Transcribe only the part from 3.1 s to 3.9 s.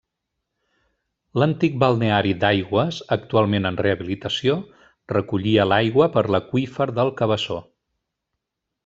actualment en